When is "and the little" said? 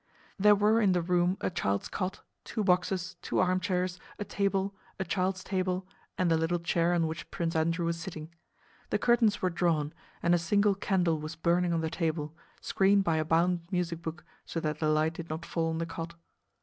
6.17-6.57